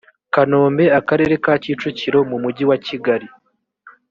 kanombe 0.33 0.83
akarere 0.99 1.33
ka 1.43 1.53
kicukiro 1.63 2.19
mu 2.29 2.37
mujyi 2.43 2.63
wakigali 2.69 3.27